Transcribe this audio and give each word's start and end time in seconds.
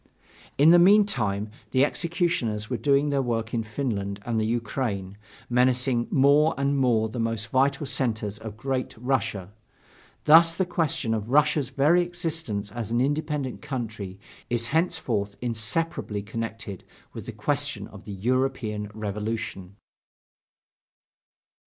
In 0.57 0.71
the 0.71 0.79
meantime, 0.79 1.51
the 1.69 1.85
executioners 1.85 2.71
were 2.71 2.77
doing 2.77 3.11
their 3.11 3.21
work 3.21 3.53
in 3.53 3.61
Finland 3.61 4.19
and 4.25 4.39
the 4.39 4.47
Ukraine, 4.47 5.15
menacing 5.47 6.07
more 6.09 6.55
and 6.57 6.75
more 6.75 7.07
the 7.07 7.19
most 7.19 7.49
vital 7.49 7.85
centers 7.85 8.39
of 8.39 8.57
Great 8.57 8.95
Russia. 8.97 9.51
Thus 10.23 10.55
the 10.55 10.65
question 10.65 11.13
of 11.13 11.29
Russia's 11.29 11.69
very 11.69 12.01
existence 12.01 12.71
as 12.71 12.89
an 12.89 12.99
independent 12.99 13.61
country 13.61 14.17
is 14.49 14.69
henceforth 14.69 15.35
inseparably 15.39 16.23
connected 16.23 16.83
with 17.13 17.27
the 17.27 17.31
question 17.31 17.87
of 17.87 18.05
the 18.05 18.13
European 18.13 18.89
revolution. 18.95 19.75